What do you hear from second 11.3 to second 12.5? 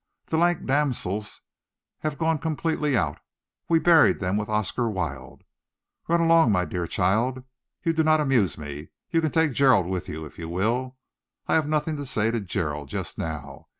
I have nothing to say to